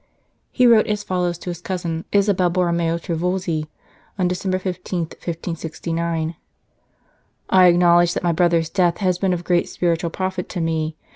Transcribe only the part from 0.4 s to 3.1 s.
He wrote as follows to his cousin, Isabella Borromeo